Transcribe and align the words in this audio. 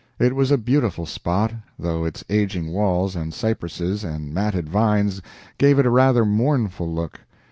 It 0.17 0.35
was 0.35 0.49
a 0.49 0.57
beautiful 0.57 1.05
spot, 1.05 1.53
though 1.77 2.05
its 2.05 2.23
aging 2.27 2.73
walls 2.73 3.15
and 3.15 3.31
cypresses 3.35 4.03
and 4.03 4.33
matted 4.33 4.67
vines 4.67 5.21
gave 5.59 5.77
it 5.77 5.85
a 5.85 5.91
rather 5.91 6.25
mournful 6.25 6.91
look. 6.91 7.19